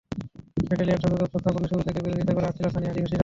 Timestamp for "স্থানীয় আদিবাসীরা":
2.67-3.19